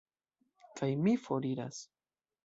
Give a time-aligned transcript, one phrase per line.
[0.79, 1.83] Kaj mi foriras.